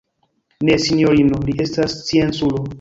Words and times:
Ne, 0.69 0.77
sinjorino: 0.85 1.43
li 1.51 1.57
estas 1.69 1.97
scienculo. 2.01 2.69